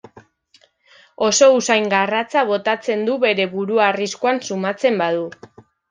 [1.25, 5.33] Oso usain garratza botatzen du bere burua arriskuan sumatzen badu.